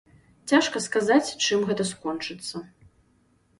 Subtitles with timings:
[0.51, 2.65] Цяжка сказаць, чым гэта скончыцца.